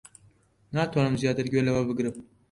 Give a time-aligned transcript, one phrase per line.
[0.75, 2.15] ناتوانم زیاتر گوێ لەمە بگرم.